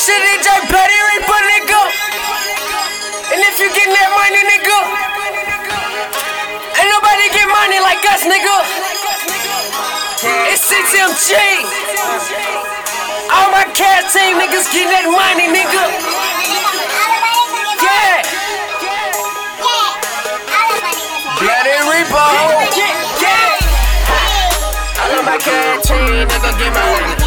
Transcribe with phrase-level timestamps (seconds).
[0.00, 1.82] This shit DJ Bloody Reaper, nigga.
[3.36, 4.80] And if you getting that money, nigga,
[6.72, 8.64] ain't nobody get money like us, nigga.
[10.48, 11.36] It's CTMG.
[13.28, 15.84] All my cat team niggas getting that money, nigga.
[17.84, 18.24] Yeah.
[18.80, 19.20] Yeah.
[21.44, 22.24] Bloody Reaper.
[23.20, 23.52] Yeah.
[25.04, 27.19] All of my cat team, nigga, get money.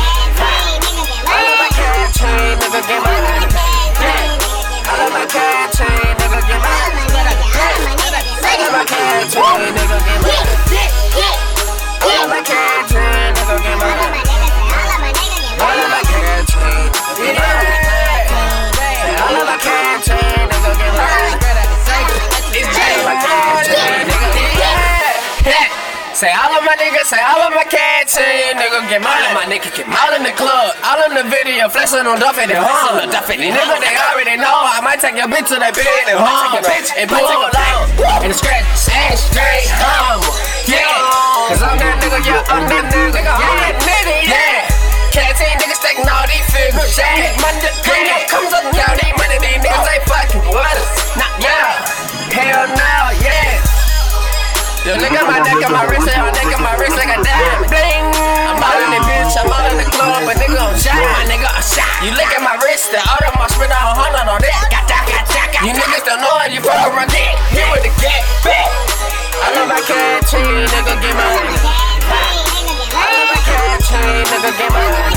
[26.24, 29.44] Say all of my niggas, say all of my cat team, nigga get money, my
[29.44, 33.10] nigga get all in the club, all in the video, flexing on Duffy and hum.
[33.12, 33.52] Duffy, niggas
[33.84, 34.48] they already know.
[34.48, 38.34] I might take your bitch to that bed and hum, bitch, and pull out and
[38.34, 40.53] scratch and straight hum.
[55.00, 57.18] Look at my neck and my wrist, and my neck and my wrist like a
[57.24, 57.70] diamond.
[57.72, 58.06] Bling!
[58.50, 60.98] I'm all in the bitch, I'm all in the club, but nigga, I'm shot.
[61.00, 61.90] My nigga, I'm shot.
[62.06, 64.62] You look at my wrist, the auto, my spit out a hundred on that.
[64.70, 67.34] Got that, got that, got You niggas don't know how you fuck around that.
[67.50, 68.70] Hit with the cat, back.
[69.44, 71.58] I love my cat team, nigga, get money.
[72.94, 75.16] All of my cat team, nigga, get money.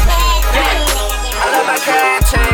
[1.37, 2.46] All of my cat team,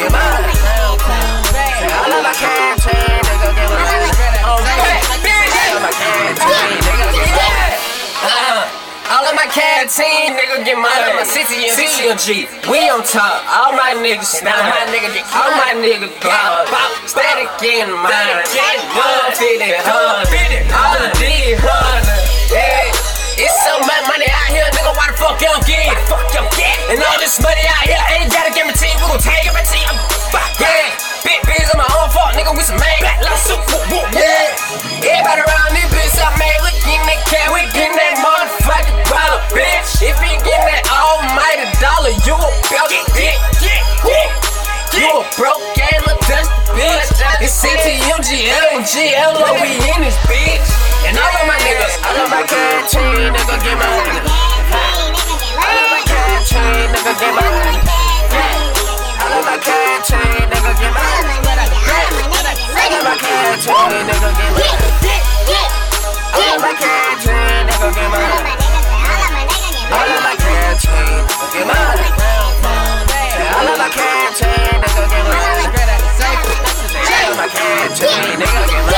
[0.00, 1.90] get.
[1.90, 4.08] All of my cat team, nigga, get money.
[4.40, 5.76] I'm back, bitch.
[5.80, 7.76] My cat team, nigga, get money.
[8.20, 8.68] Uh,
[9.10, 11.12] all of my cat team, nigga, get money.
[11.16, 13.44] My CTMG, CTMG, we on top.
[13.48, 18.40] All my niggas, now my nigga, get all my niggas, bop, bop, static in mine.
[18.96, 21.19] One fifty, hundred, all of these
[48.30, 48.94] CTUG, LG,
[49.34, 50.70] LO, we in this bitch.
[51.02, 54.22] And all of my niggas, All of my cat team, nigga, get money.
[55.58, 57.74] All of my cat team, nigga, get money.
[59.18, 61.26] All of my team, nigga, get money.
[62.70, 64.78] All of my team, nigga, get money.
[66.30, 68.59] All of my team, nigga, get money.
[77.98, 78.89] Nigga, get